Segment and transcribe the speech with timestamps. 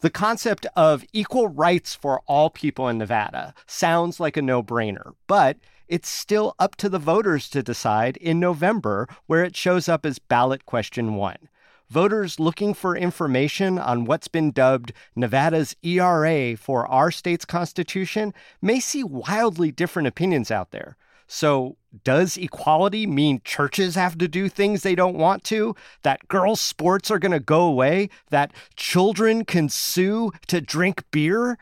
[0.00, 5.12] The concept of equal rights for all people in Nevada sounds like a no brainer,
[5.26, 10.06] but it's still up to the voters to decide in November, where it shows up
[10.06, 11.48] as ballot question one.
[11.90, 18.32] Voters looking for information on what's been dubbed Nevada's ERA for our state's constitution
[18.62, 20.96] may see wildly different opinions out there.
[21.32, 25.76] So, does equality mean churches have to do things they don't want to?
[26.02, 28.10] That girls' sports are going to go away?
[28.30, 31.56] That children can sue to drink beer?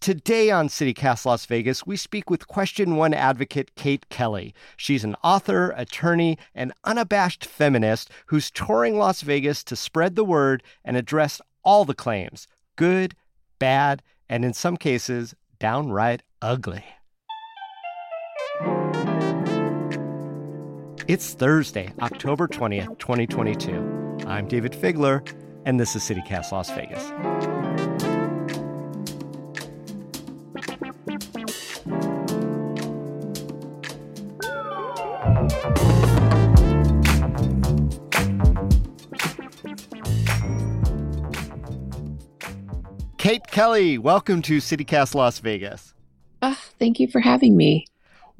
[0.00, 4.52] Today on CityCast Las Vegas, we speak with Question One advocate Kate Kelly.
[4.76, 10.60] She's an author, attorney, and unabashed feminist who's touring Las Vegas to spread the word
[10.84, 13.14] and address all the claims good,
[13.60, 16.84] bad, and in some cases, downright ugly.
[21.08, 24.26] It's Thursday, October 20th, 2022.
[24.26, 25.26] I'm David Figler,
[25.64, 27.02] and this is CityCast Las Vegas.
[43.18, 45.94] Kate Kelly, welcome to CityCast Las Vegas.
[46.42, 47.86] Uh, thank you for having me.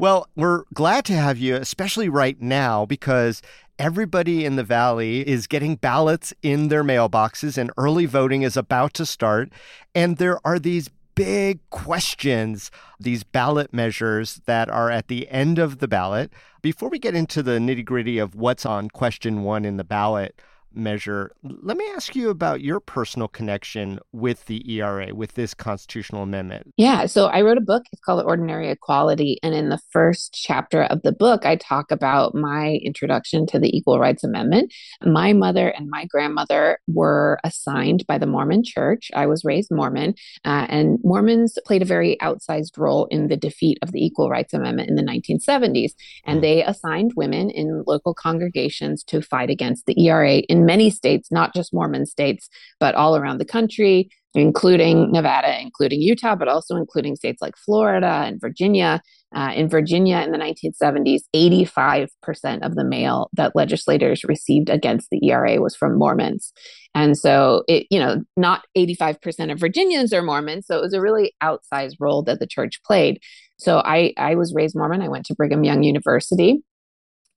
[0.02, 3.40] Well, we're glad to have you, especially right now, because
[3.78, 8.94] everybody in the Valley is getting ballots in their mailboxes and early voting is about
[8.94, 9.52] to start.
[9.94, 15.78] And there are these big questions, these ballot measures that are at the end of
[15.78, 16.32] the ballot.
[16.62, 20.34] Before we get into the nitty gritty of what's on question one in the ballot,
[20.74, 21.32] measure.
[21.42, 26.72] Let me ask you about your personal connection with the ERA, with this constitutional amendment.
[26.76, 27.06] Yeah.
[27.06, 27.84] So I wrote a book.
[27.92, 29.38] It's called Ordinary Equality.
[29.42, 33.74] And in the first chapter of the book, I talk about my introduction to the
[33.76, 34.72] Equal Rights Amendment.
[35.04, 39.10] My mother and my grandmother were assigned by the Mormon church.
[39.14, 40.14] I was raised Mormon,
[40.44, 44.52] uh, and Mormons played a very outsized role in the defeat of the Equal Rights
[44.52, 45.92] Amendment in the 1970s.
[46.24, 46.42] And mm.
[46.42, 51.54] they assigned women in local congregations to fight against the ERA in many states, not
[51.54, 52.48] just Mormon states,
[52.80, 58.24] but all around the country, including Nevada, including Utah, but also including states like Florida
[58.26, 59.02] and Virginia.
[59.34, 65.26] Uh, in Virginia in the 1970s, 85% of the mail that legislators received against the
[65.26, 66.52] ERA was from Mormons.
[66.94, 70.66] And so it, you know, not 85% of Virginians are Mormons.
[70.66, 73.20] So it was a really outsized role that the church played.
[73.58, 75.00] So I, I was raised Mormon.
[75.00, 76.62] I went to Brigham Young University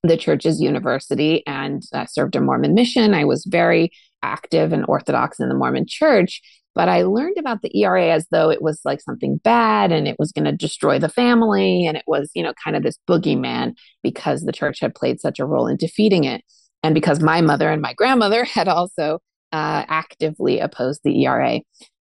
[0.07, 3.13] the church's university and uh, served a Mormon mission.
[3.13, 3.91] I was very
[4.23, 6.41] active and orthodox in the Mormon church,
[6.73, 10.17] but I learned about the ERA as though it was like something bad and it
[10.19, 11.85] was going to destroy the family.
[11.85, 15.39] And it was, you know, kind of this boogeyman because the church had played such
[15.39, 16.43] a role in defeating it.
[16.83, 19.19] And because my mother and my grandmother had also
[19.51, 21.61] uh, actively opposed the ERA.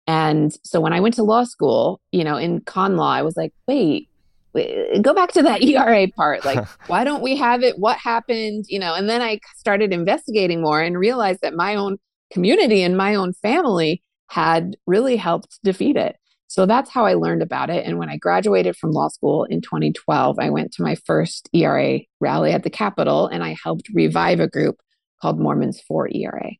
[0.05, 3.37] And so when I went to law school, you know, in con law, I was
[3.37, 4.08] like, wait,
[4.53, 6.45] go back to that ERA part.
[6.45, 7.77] Like, why don't we have it?
[7.77, 8.65] What happened?
[8.67, 11.97] You know, and then I started investigating more and realized that my own
[12.31, 16.15] community and my own family had really helped defeat it.
[16.47, 17.85] So that's how I learned about it.
[17.85, 21.99] And when I graduated from law school in 2012, I went to my first ERA
[22.19, 24.77] rally at the Capitol and I helped revive a group
[25.21, 26.51] called Mormons for ERA.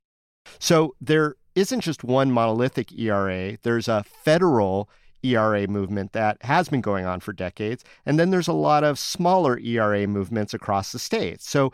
[0.60, 4.90] So there isn't just one monolithic ERA, there's a federal
[5.24, 7.84] ERA movement that has been going on for decades.
[8.06, 11.42] And then there's a lot of smaller ERA movements across the state.
[11.42, 11.72] So,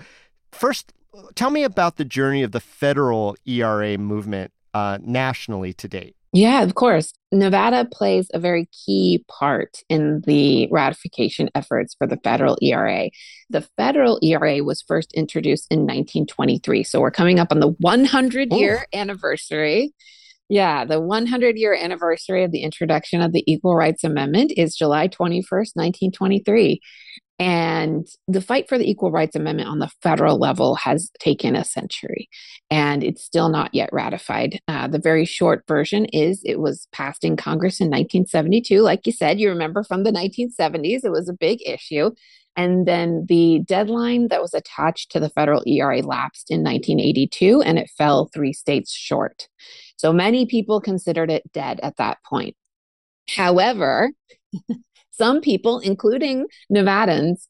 [0.51, 0.93] first,
[1.35, 6.15] tell me about the journey of the federal ERA movement uh, nationally to date.
[6.35, 7.13] Yeah, of course.
[7.31, 13.09] Nevada plays a very key part in the ratification efforts for the federal ERA.
[13.49, 16.83] The federal ERA was first introduced in 1923.
[16.83, 19.93] So we're coming up on the 100 year anniversary.
[20.49, 25.07] Yeah, the 100 year anniversary of the introduction of the Equal Rights Amendment is July
[25.07, 26.79] 21st, 1923.
[27.37, 31.65] And the fight for the Equal Rights Amendment on the federal level has taken a
[31.65, 32.29] century
[32.71, 34.59] and it's still not yet ratified.
[34.67, 38.81] Uh, the very short version is it was passed in Congress in 1972.
[38.81, 42.11] Like you said, you remember from the 1970s, it was a big issue.
[42.55, 47.77] And then the deadline that was attached to the federal ERA lapsed in 1982 and
[47.77, 49.47] it fell three states short.
[49.97, 52.55] So many people considered it dead at that point.
[53.29, 54.11] However,
[55.11, 57.47] some people, including Nevadans,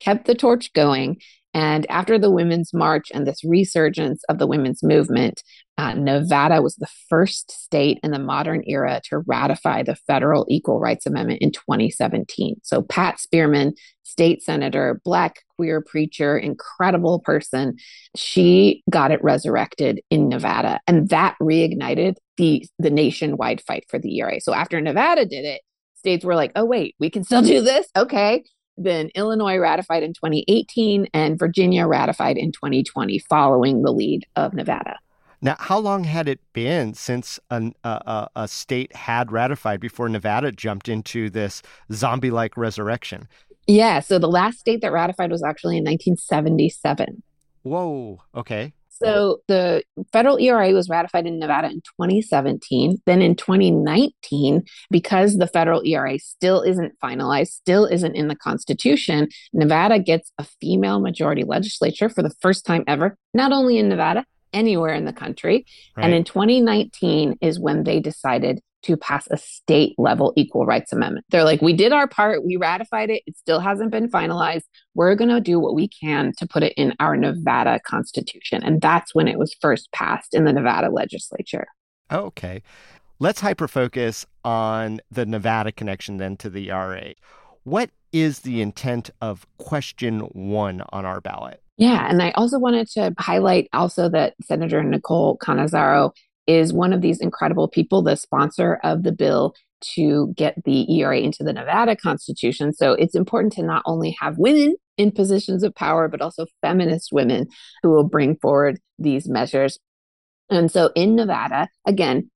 [0.00, 1.20] kept the torch going
[1.54, 5.42] And after the Women's March and this resurgence of the women's movement,
[5.78, 10.80] uh, Nevada was the first state in the modern era to ratify the federal Equal
[10.80, 12.56] Rights Amendment in 2017.
[12.62, 17.76] So, Pat Spearman, state senator, Black queer preacher, incredible person,
[18.16, 20.80] she got it resurrected in Nevada.
[20.86, 24.40] And that reignited the, the nationwide fight for the ERA.
[24.40, 25.60] So, after Nevada did it,
[25.96, 27.86] states were like, oh, wait, we can still do this?
[27.96, 28.44] Okay.
[28.78, 34.96] Then Illinois ratified in 2018 and Virginia ratified in 2020, following the lead of Nevada.
[35.40, 40.50] Now, how long had it been since an, uh, a state had ratified before Nevada
[40.52, 41.62] jumped into this
[41.92, 43.28] zombie like resurrection?
[43.66, 47.22] Yeah, so the last state that ratified was actually in 1977.
[47.62, 48.72] Whoa, okay.
[48.98, 53.02] So the federal ERA was ratified in Nevada in 2017.
[53.04, 59.28] Then in 2019, because the federal ERA still isn't finalized, still isn't in the Constitution,
[59.52, 64.24] Nevada gets a female majority legislature for the first time ever, not only in Nevada,
[64.56, 65.66] anywhere in the country.
[65.96, 66.04] Right.
[66.04, 71.26] And in 2019 is when they decided to pass a state level equal rights amendment.
[71.30, 74.62] They're like, we did our part, we ratified it, it still hasn't been finalized.
[74.94, 78.62] We're going to do what we can to put it in our Nevada constitution.
[78.62, 81.66] And that's when it was first passed in the Nevada legislature.
[82.12, 82.62] Okay.
[83.18, 87.12] Let's hyper focus on the Nevada connection then to the RA.
[87.64, 91.60] What is the intent of question one on our ballot?
[91.78, 96.12] Yeah, and I also wanted to highlight also that Senator Nicole Cannizzaro
[96.46, 99.54] is one of these incredible people, the sponsor of the bill
[99.94, 102.72] to get the ERA into the Nevada Constitution.
[102.72, 107.12] So it's important to not only have women in positions of power, but also feminist
[107.12, 107.46] women
[107.82, 109.78] who will bring forward these measures.
[110.48, 112.30] And so in Nevada, again,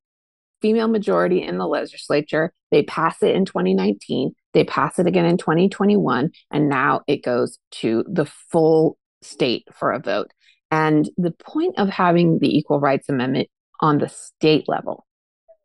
[0.61, 5.39] female majority in the legislature, they pass it in 2019, they pass it again in
[5.39, 10.31] 2021, and now it goes to the full state for a vote.
[10.70, 13.49] And the point of having the Equal Rights Amendment
[13.81, 15.06] on the state level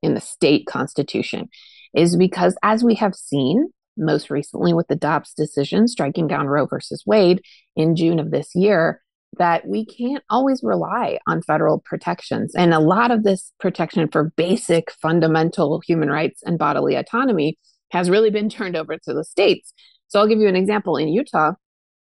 [0.01, 1.49] in the state constitution
[1.93, 6.65] is because, as we have seen most recently with the Dobbs decision striking down Roe
[6.65, 7.41] versus Wade
[7.75, 9.01] in June of this year,
[9.37, 12.55] that we can't always rely on federal protections.
[12.55, 17.57] And a lot of this protection for basic fundamental human rights and bodily autonomy
[17.91, 19.73] has really been turned over to the states.
[20.07, 21.53] So I'll give you an example in Utah,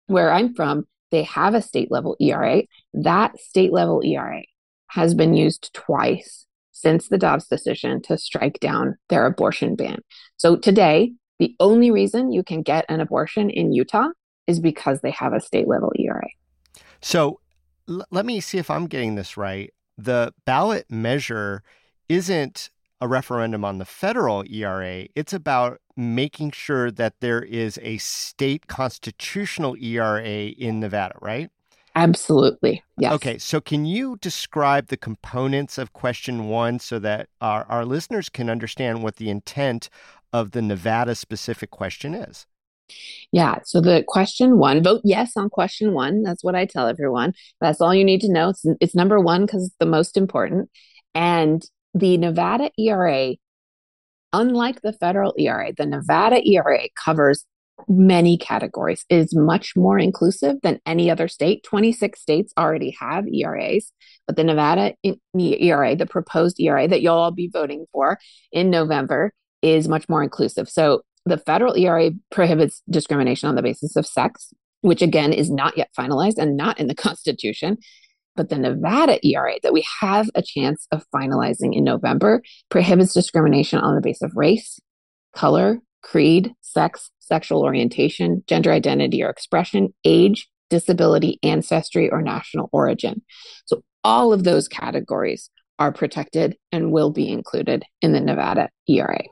[0.06, 2.62] where I'm from, they have a state level ERA.
[2.94, 4.42] That state level ERA
[4.88, 10.00] has been used twice since the Dobbs decision to strike down their abortion ban.
[10.36, 14.08] So today, the only reason you can get an abortion in Utah
[14.46, 16.28] is because they have a state level ERA.
[17.00, 17.40] So
[17.88, 19.72] l- let me see if I'm getting this right.
[19.96, 21.62] The ballot measure
[22.08, 27.98] isn't a referendum on the federal ERA, it's about making sure that there is a
[27.98, 31.50] state constitutional ERA in Nevada, right?
[31.94, 32.82] Absolutely.
[32.96, 33.12] Yes.
[33.14, 33.38] Okay.
[33.38, 38.48] So, can you describe the components of question one so that our, our listeners can
[38.48, 39.88] understand what the intent
[40.32, 42.46] of the Nevada specific question is?
[43.32, 43.56] Yeah.
[43.64, 46.22] So, the question one, vote yes on question one.
[46.22, 47.32] That's what I tell everyone.
[47.60, 48.50] That's all you need to know.
[48.50, 50.70] It's, it's number one because it's the most important.
[51.16, 53.34] And the Nevada ERA,
[54.32, 57.44] unlike the federal ERA, the Nevada ERA covers
[57.86, 59.04] many categories.
[59.08, 61.62] It is much more inclusive than any other state.
[61.62, 63.92] 26 states already have ERAs,
[64.26, 64.94] but the Nevada
[65.34, 68.18] ERA, the proposed ERA that you'll all be voting for
[68.50, 69.32] in November,
[69.62, 70.68] is much more inclusive.
[70.68, 75.76] So the federal ERA prohibits discrimination on the basis of sex, which again is not
[75.76, 77.78] yet finalized and not in the Constitution.
[78.38, 83.80] But the Nevada ERA that we have a chance of finalizing in November prohibits discrimination
[83.80, 84.78] on the basis of race,
[85.34, 93.22] color, creed, sex, sexual orientation, gender identity or expression, age, disability, ancestry, or national origin.
[93.64, 99.24] So all of those categories are protected and will be included in the Nevada ERA.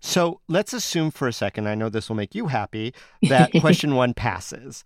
[0.00, 3.94] So let's assume for a second, I know this will make you happy, that question
[3.94, 4.82] one passes.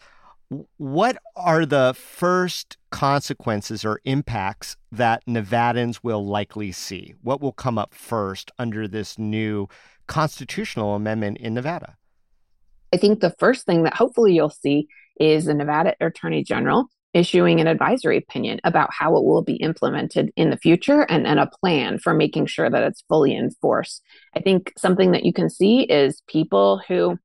[0.77, 7.15] What are the first consequences or impacts that Nevadans will likely see?
[7.23, 9.69] What will come up first under this new
[10.07, 11.97] constitutional amendment in Nevada?
[12.93, 14.87] I think the first thing that hopefully you'll see
[15.19, 16.87] is the Nevada Attorney General
[17.17, 21.41] issuing an advisory opinion about how it will be implemented in the future and, and
[21.41, 24.03] a plan for making sure that it's fully enforced.
[24.37, 27.19] I think something that you can see is people who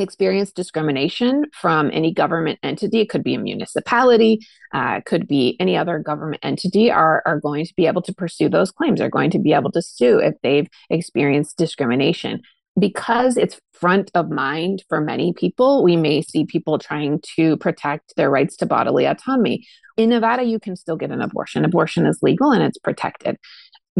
[0.00, 4.40] experience discrimination from any government entity, it could be a municipality,
[4.72, 8.48] uh, could be any other government entity, are, are going to be able to pursue
[8.48, 12.42] those claims, are going to be able to sue if they've experienced discrimination
[12.78, 18.14] because it's front of mind for many people, we may see people trying to protect
[18.16, 19.66] their rights to bodily autonomy.
[19.96, 21.64] In Nevada, you can still get an abortion.
[21.64, 23.36] Abortion is legal and it's protected.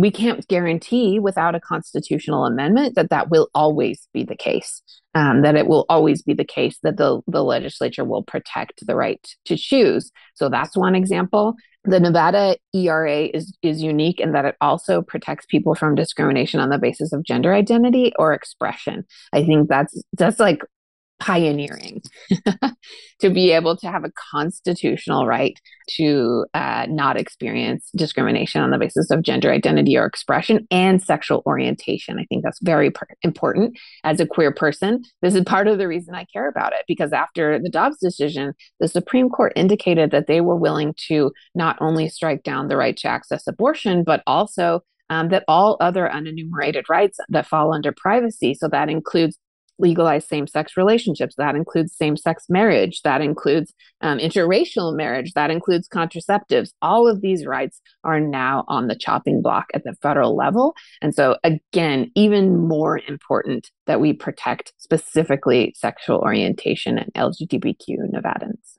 [0.00, 4.82] We can't guarantee without a constitutional amendment that that will always be the case,
[5.14, 8.96] um, that it will always be the case that the, the legislature will protect the
[8.96, 10.10] right to choose.
[10.34, 15.46] So that's one example the Nevada ERA is is unique in that it also protects
[15.46, 19.04] people from discrimination on the basis of gender identity or expression.
[19.32, 20.60] I think that's that's like
[21.20, 22.02] pioneering
[23.20, 25.58] to be able to have a constitutional right
[25.96, 31.42] to uh, not experience discrimination on the basis of gender identity or expression and sexual
[31.46, 32.18] orientation.
[32.18, 35.02] I think that's very per- important as a queer person.
[35.22, 38.54] This is part of the reason I care about it because after the Dobbs decision,
[38.80, 42.96] the Supreme Court indicated that they were willing to not only strike down the right
[42.98, 48.54] to access abortion, but also um, that all other unenumerated rights that fall under privacy,
[48.54, 49.36] so that includes
[49.80, 51.34] legalize same sex relationships.
[51.36, 53.02] That includes same sex marriage.
[53.02, 55.32] That includes um, interracial marriage.
[55.32, 56.70] That includes contraceptives.
[56.82, 60.74] All of these rights are now on the chopping block at the federal level.
[61.02, 68.78] And so, again, even more important that we protect specifically sexual orientation and LGBTQ Nevadans.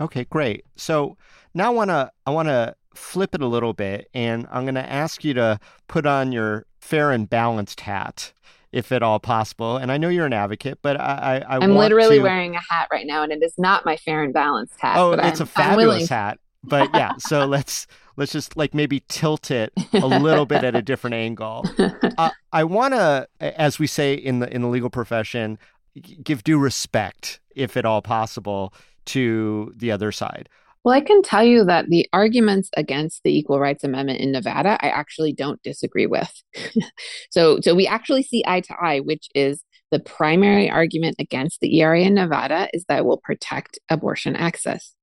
[0.00, 0.64] Okay, great.
[0.76, 1.16] So
[1.54, 4.74] now I want to I want to flip it a little bit and I'm going
[4.74, 8.32] to ask you to put on your fair and balanced hat
[8.72, 9.76] if at all possible.
[9.76, 12.22] And I know you're an advocate, but I, I, I am literally to...
[12.22, 14.98] wearing a hat right now, and it is not my fair and balanced hat.
[14.98, 16.38] Oh, it's I'm, a fabulous hat.
[16.64, 20.82] But yeah, so let's let's just like maybe tilt it a little bit at a
[20.82, 21.64] different angle.
[22.18, 25.56] Uh, I want to, as we say in the in the legal profession,
[26.22, 28.74] give due respect, if at all possible,
[29.06, 30.48] to the other side.
[30.84, 34.78] Well, I can tell you that the arguments against the Equal Rights Amendment in Nevada,
[34.80, 36.32] I actually don't disagree with.
[37.30, 41.80] so, so we actually see eye to eye, which is the primary argument against the
[41.80, 44.94] ERA in Nevada is that it will protect abortion access.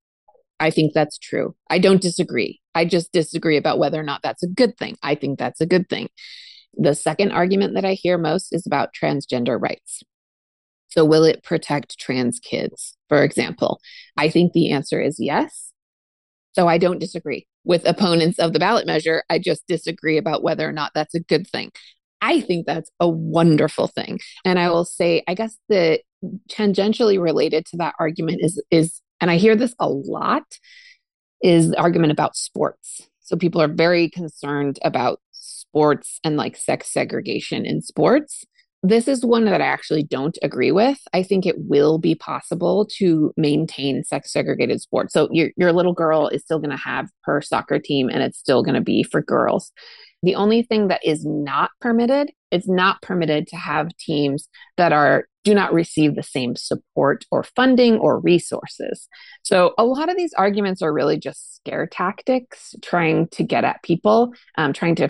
[0.59, 1.55] I think that's true.
[1.69, 2.61] I don't disagree.
[2.73, 4.95] I just disagree about whether or not that's a good thing.
[5.03, 6.09] I think that's a good thing.
[6.75, 10.03] The second argument that I hear most is about transgender rights.
[10.89, 13.81] So, will it protect trans kids, for example?
[14.15, 15.64] I think the answer is yes.
[16.55, 19.23] So, I don't disagree with opponents of the ballot measure.
[19.29, 21.71] I just disagree about whether or not that's a good thing.
[22.21, 24.19] I think that's a wonderful thing.
[24.43, 25.99] And I will say, I guess the
[26.49, 30.43] tangentially related to that argument is, is, and I hear this a lot,
[31.41, 33.07] is the argument about sports.
[33.19, 38.45] So people are very concerned about sports and like sex segregation in sports.
[38.87, 40.99] This is one that I actually don't agree with.
[41.11, 45.11] I think it will be possible to maintain sex segregated sports.
[45.11, 48.37] So your your little girl is still going to have her soccer team and it's
[48.37, 49.71] still going to be for girls.
[50.21, 55.27] The only thing that is not permitted, it's not permitted to have teams that are
[55.43, 59.07] do not receive the same support or funding or resources.
[59.43, 63.81] So a lot of these arguments are really just scare tactics, trying to get at
[63.81, 65.09] people, um, trying to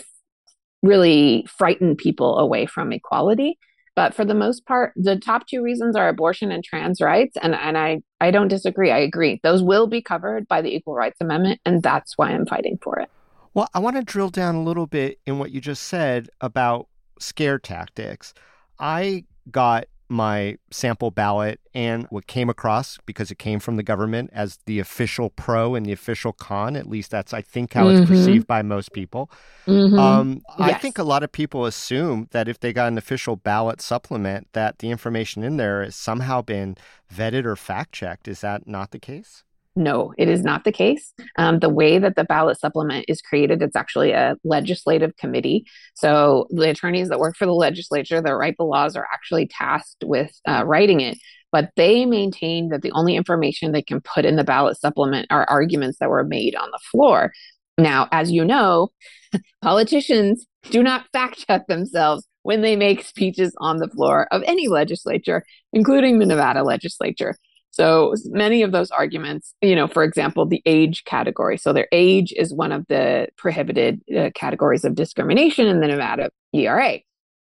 [0.85, 3.57] really frighten people away from equality.
[3.95, 7.37] But for the most part, the top two reasons are abortion and trans rights.
[7.41, 8.91] And, and I, I don't disagree.
[8.91, 9.39] I agree.
[9.41, 11.61] Those will be covered by the Equal Rights Amendment.
[11.65, 13.09] And that's why I'm fighting for it.
[13.53, 16.89] Well, I want to drill down a little bit in what you just said about
[17.19, 18.33] scare tactics.
[18.79, 24.29] I got my sample ballot and what came across because it came from the government
[24.33, 28.01] as the official pro and the official con at least that's i think how mm-hmm.
[28.01, 29.31] it's perceived by most people
[29.65, 29.97] mm-hmm.
[29.97, 30.69] um, yes.
[30.69, 34.47] i think a lot of people assume that if they got an official ballot supplement
[34.53, 36.77] that the information in there has somehow been
[37.13, 39.43] vetted or fact checked is that not the case
[39.75, 41.13] no, it is not the case.
[41.37, 45.65] Um, the way that the ballot supplement is created, it's actually a legislative committee.
[45.95, 50.03] So the attorneys that work for the legislature that write the laws are actually tasked
[50.05, 51.17] with uh, writing it.
[51.51, 55.49] But they maintain that the only information they can put in the ballot supplement are
[55.49, 57.31] arguments that were made on the floor.
[57.77, 58.89] Now, as you know,
[59.61, 64.67] politicians do not fact check themselves when they make speeches on the floor of any
[64.67, 67.35] legislature, including the Nevada legislature.
[67.75, 71.57] So many of those arguments, you know, for example, the age category.
[71.57, 76.29] So their age is one of the prohibited uh, categories of discrimination in the Nevada
[76.53, 76.99] ERA.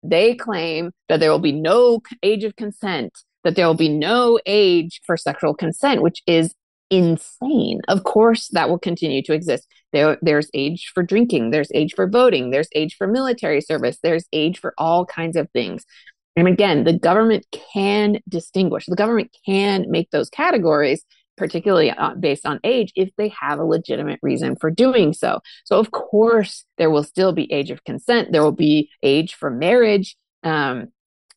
[0.03, 3.13] They claim that there will be no age of consent,
[3.45, 6.55] that there will be no age for sexual consent, which is
[6.89, 7.81] insane.
[7.89, 9.67] Of course, that will continue to exist.
[9.93, 14.27] There, there's age for drinking, there's age for voting, there's age for military service, there's
[14.33, 15.85] age for all kinds of things.
[16.37, 21.05] And again, the government can distinguish, the government can make those categories,
[21.37, 25.41] particularly uh, based on age, if they have a legitimate reason for doing so.
[25.65, 29.51] So, of course, there will still be age of consent, there will be age for
[29.51, 30.17] marriage.
[30.43, 30.89] Um,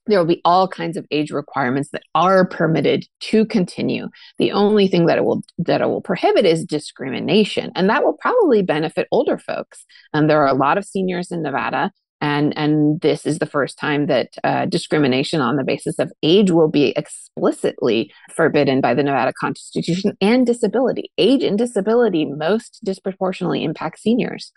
[0.07, 4.07] there will be all kinds of age requirements that are permitted to continue.
[4.37, 8.13] The only thing that it will that it will prohibit is discrimination, and that will
[8.13, 9.85] probably benefit older folks.
[10.13, 13.77] And there are a lot of seniors in Nevada, and and this is the first
[13.77, 19.03] time that uh, discrimination on the basis of age will be explicitly forbidden by the
[19.03, 21.11] Nevada Constitution and disability.
[21.17, 24.51] Age and disability most disproportionately impact seniors.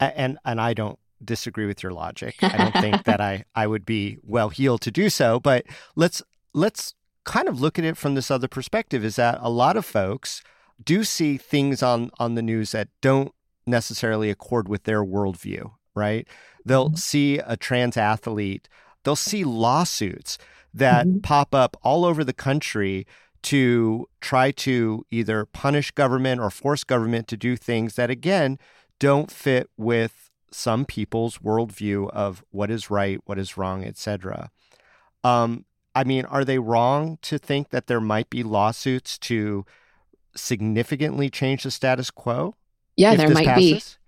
[0.00, 2.36] And and I don't disagree with your logic.
[2.42, 6.22] I don't think that I, I would be well heeled to do so, but let's
[6.52, 6.94] let's
[7.24, 10.42] kind of look at it from this other perspective is that a lot of folks
[10.82, 13.32] do see things on on the news that don't
[13.66, 16.28] necessarily accord with their worldview, right?
[16.64, 16.96] They'll mm-hmm.
[16.96, 18.68] see a trans athlete,
[19.02, 20.38] they'll see lawsuits
[20.72, 21.18] that mm-hmm.
[21.20, 23.06] pop up all over the country
[23.42, 28.58] to try to either punish government or force government to do things that again
[28.98, 34.50] don't fit with some people's worldview of what is right, what is wrong, etc.
[35.22, 39.66] Um, I mean, are they wrong to think that there might be lawsuits to
[40.36, 42.54] significantly change the status quo?
[42.96, 43.98] Yeah, there might passes?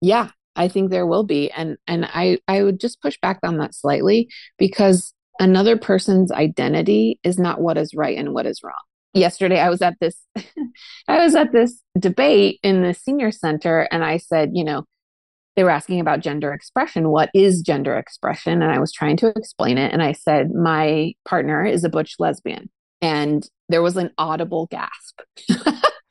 [0.00, 0.08] be.
[0.08, 3.58] Yeah, I think there will be, and and I I would just push back on
[3.58, 8.74] that slightly because another person's identity is not what is right and what is wrong.
[9.14, 10.16] Yesterday, I was at this,
[11.08, 14.84] I was at this debate in the senior center, and I said, you know,
[15.56, 17.08] they were asking about gender expression.
[17.08, 18.62] What is gender expression?
[18.62, 19.92] And I was trying to explain it.
[19.92, 22.68] And I said, My partner is a butch lesbian.
[23.00, 25.20] And there was an audible gasp.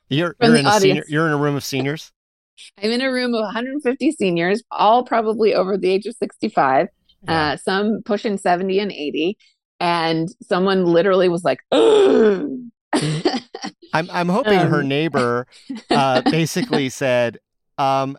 [0.08, 2.12] you're, you're in a senior, you're in a room of seniors?
[2.82, 6.88] I'm in a room of 150 seniors, all probably over the age of 65,
[7.22, 7.52] yeah.
[7.52, 9.36] uh, some pushing 70 and 80.
[9.78, 12.70] And someone literally was like, I'm
[14.10, 15.46] I'm hoping um, her neighbor
[15.90, 17.38] uh, basically said,
[17.78, 18.16] um,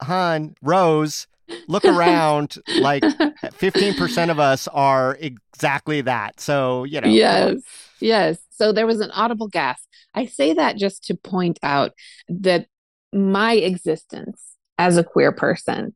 [0.00, 1.26] hon, Rose,
[1.68, 2.56] look around.
[2.78, 6.40] like 15% of us are exactly that.
[6.40, 7.08] So, you know.
[7.08, 7.62] Yes.
[8.00, 8.38] Yes.
[8.50, 9.88] So there was an audible gasp.
[10.14, 11.92] I say that just to point out
[12.28, 12.66] that
[13.12, 15.94] my existence as a queer person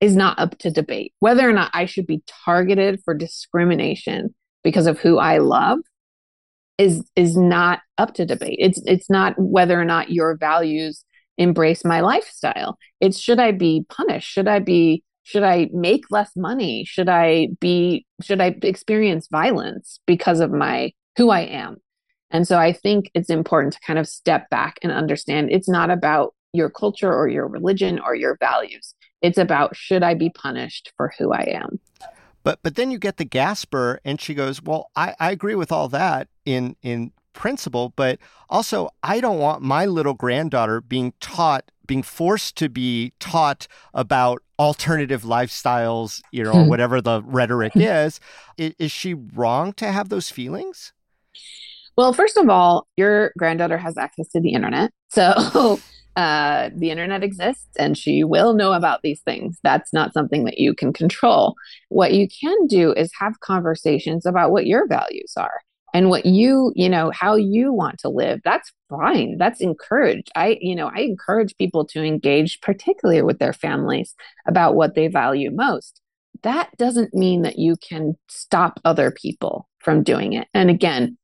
[0.00, 1.12] is not up to debate.
[1.20, 5.78] Whether or not I should be targeted for discrimination because of who I love
[6.78, 8.58] is is not up to debate.
[8.60, 11.04] It's it's not whether or not your values
[11.38, 12.78] embrace my lifestyle.
[13.00, 14.28] It's should I be punished?
[14.28, 16.84] Should I be should I make less money?
[16.84, 21.78] Should I be should I experience violence because of my who I am?
[22.30, 25.90] And so I think it's important to kind of step back and understand it's not
[25.90, 28.94] about your culture or your religion or your values.
[29.22, 31.80] It's about should I be punished for who I am?
[32.42, 35.72] But but then you get the Gasper and she goes, Well, I, I agree with
[35.72, 41.70] all that in in principle, but also I don't want my little granddaughter being taught,
[41.86, 48.20] being forced to be taught about alternative lifestyles, you know, whatever the rhetoric is.
[48.58, 48.74] is.
[48.78, 50.92] Is she wrong to have those feelings?
[51.96, 54.90] Well, first of all, your granddaughter has access to the internet.
[55.08, 55.80] So
[56.16, 59.58] uh, the internet exists and she will know about these things.
[59.62, 61.54] That's not something that you can control.
[61.90, 65.60] What you can do is have conversations about what your values are
[65.92, 68.40] and what you you know how you want to live.
[68.44, 69.36] That's fine.
[69.38, 70.30] That's encouraged.
[70.34, 74.14] I you know i encourage people to engage particularly with their families
[74.48, 76.00] about what they value most.
[76.42, 80.48] That doesn't mean that you can stop other people from doing it.
[80.54, 81.18] And again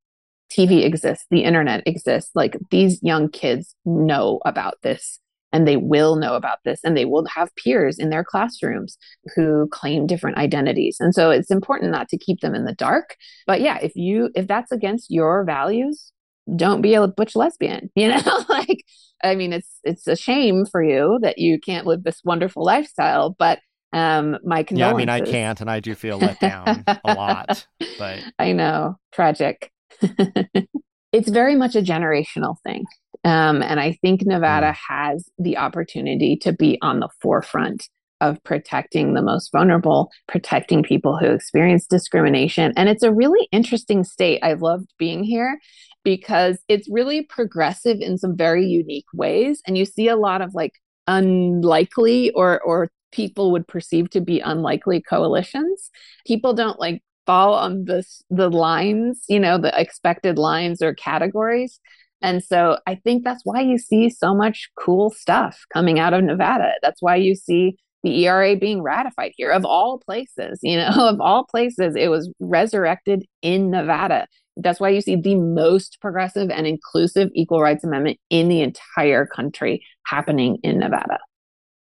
[0.52, 5.18] tv exists the internet exists like these young kids know about this
[5.52, 8.96] and they will know about this and they will have peers in their classrooms
[9.36, 10.96] who claim different identities.
[10.98, 13.16] And so it's important not to keep them in the dark.
[13.46, 16.12] But yeah if you if that's against your values
[16.56, 18.44] don't be a butch lesbian you know?
[18.48, 18.84] Like
[19.22, 23.36] i mean it's it's a shame for you that you can't live this wonderful lifestyle
[23.38, 23.60] but
[23.92, 24.78] um my condolences.
[24.78, 27.66] yeah i mean i can't and i do feel let down a lot
[27.98, 28.96] but i know.
[29.12, 29.70] Tragic
[31.12, 32.85] it's very much a generational thing
[33.24, 34.76] um, and I think Nevada mm.
[34.88, 37.88] has the opportunity to be on the forefront
[38.20, 42.72] of protecting the most vulnerable, protecting people who experience discrimination.
[42.76, 44.40] And it's a really interesting state.
[44.42, 45.59] I've loved being here
[46.05, 49.61] because it's really progressive in some very unique ways.
[49.66, 50.72] And you see a lot of like
[51.09, 55.90] unlikely or, or people would perceive to be unlikely coalitions.
[56.24, 61.80] People don't like fall on this the lines, you know, the expected lines or categories.
[62.20, 66.22] And so I think that's why you see so much cool stuff coming out of
[66.22, 66.72] Nevada.
[66.80, 71.20] That's why you see the ERA being ratified here of all places, you know, of
[71.20, 74.26] all places, it was resurrected in Nevada.
[74.56, 79.26] That's why you see the most progressive and inclusive equal rights amendment in the entire
[79.26, 81.18] country happening in Nevada.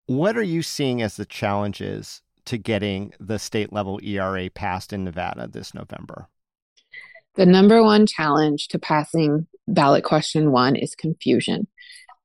[0.06, 5.04] What are you seeing as the challenges to getting the state level ERA passed in
[5.04, 6.28] Nevada this November?
[7.36, 11.68] The number one challenge to passing ballot question one is confusion.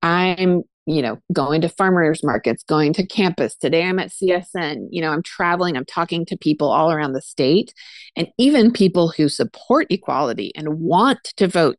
[0.03, 3.55] I'm, you know, going to farmers markets, going to campus.
[3.55, 4.89] Today I'm at CSN.
[4.91, 7.73] You know, I'm traveling, I'm talking to people all around the state,
[8.17, 11.77] and even people who support equality and want to vote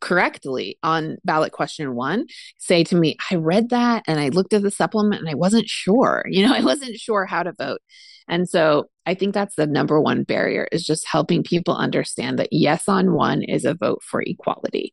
[0.00, 2.26] correctly on ballot question one
[2.58, 5.68] say to me, I read that and I looked at the supplement and I wasn't
[5.68, 6.24] sure.
[6.38, 7.80] You know, I wasn't sure how to vote.
[8.28, 12.52] And so I think that's the number one barrier is just helping people understand that
[12.52, 14.92] yes on one is a vote for equality.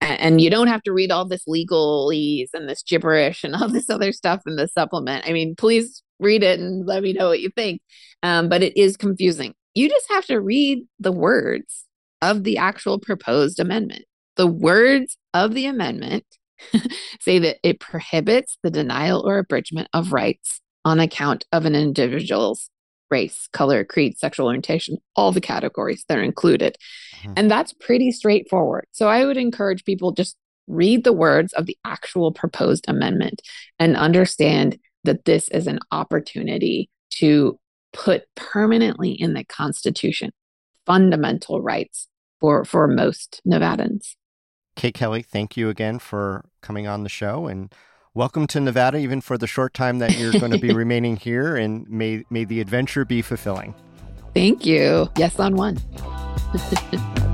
[0.00, 3.88] And you don't have to read all this legalese and this gibberish and all this
[3.88, 5.26] other stuff in the supplement.
[5.26, 7.80] I mean, please read it and let me know what you think.
[8.22, 9.54] Um, but it is confusing.
[9.74, 11.86] You just have to read the words
[12.20, 14.04] of the actual proposed amendment.
[14.42, 16.24] The words of the amendment
[17.20, 22.68] say that it prohibits the denial or abridgment of rights on account of an individual's
[23.08, 26.76] race, color, creed, sexual orientation, all the categories that are included.
[27.20, 27.34] Mm-hmm.
[27.36, 28.86] And that's pretty straightforward.
[28.90, 33.42] So I would encourage people just read the words of the actual proposed amendment
[33.78, 37.60] and understand that this is an opportunity to
[37.92, 40.32] put permanently in the Constitution
[40.84, 42.08] fundamental rights
[42.40, 44.16] for, for most Nevadans.
[44.74, 47.72] Kate Kelly, thank you again for coming on the show and
[48.14, 51.56] welcome to Nevada, even for the short time that you're going to be remaining here.
[51.56, 53.74] And may, may the adventure be fulfilling.
[54.34, 55.10] Thank you.
[55.16, 55.78] Yes, on one.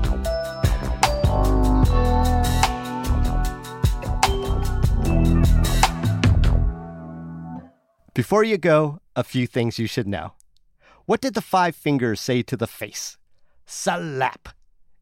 [8.13, 10.33] Before you go, a few things you should know.
[11.05, 13.17] What did the five fingers say to the face?
[13.65, 14.49] Slap.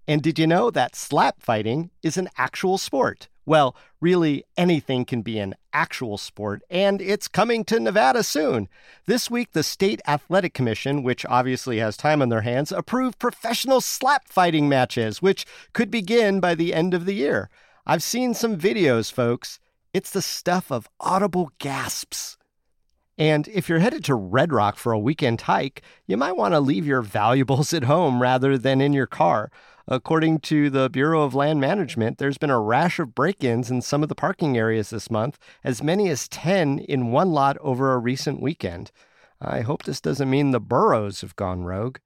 [0.07, 3.27] And did you know that slap fighting is an actual sport?
[3.45, 8.67] Well, really, anything can be an actual sport, and it's coming to Nevada soon.
[9.05, 13.79] This week, the State Athletic Commission, which obviously has time on their hands, approved professional
[13.79, 17.49] slap fighting matches, which could begin by the end of the year.
[17.85, 19.59] I've seen some videos, folks.
[19.93, 22.37] It's the stuff of audible gasps.
[23.17, 26.59] And if you're headed to Red Rock for a weekend hike, you might want to
[26.59, 29.51] leave your valuables at home rather than in your car.
[29.89, 33.81] According to the Bureau of Land Management, there's been a rash of break ins in
[33.81, 37.93] some of the parking areas this month, as many as 10 in one lot over
[37.93, 38.91] a recent weekend.
[39.39, 41.99] I hope this doesn't mean the burros have gone rogue.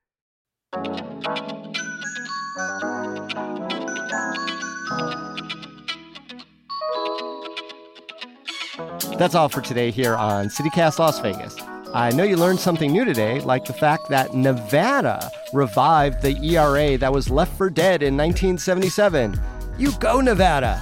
[9.17, 11.55] That's all for today here on CityCast Las Vegas.
[11.95, 16.97] I know you learned something new today, like the fact that Nevada revived the ERA
[16.97, 19.39] that was left for dead in 1977.
[19.77, 20.81] You go, Nevada!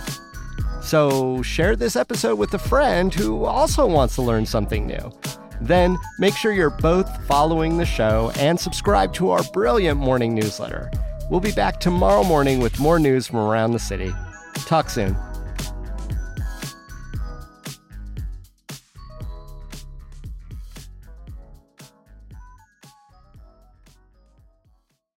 [0.81, 5.11] So share this episode with a friend who also wants to learn something new.
[5.61, 10.89] Then make sure you're both following the show and subscribe to our brilliant morning newsletter.
[11.29, 14.13] We'll be back tomorrow morning with more news from around the city.
[14.65, 15.15] Talk soon.